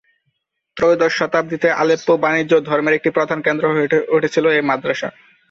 [0.77, 5.09] ত্রয়োদশ শতাব্দীতে, আলেপ্পো বাণিজ্য ও ধর্মের একটি প্রধান কেন্দ্র হয়ে উঠেছিল এ মাদ্রাসা।